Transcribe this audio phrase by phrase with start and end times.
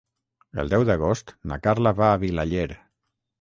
[0.61, 2.67] El deu d'agost na Carla va a Vilaller.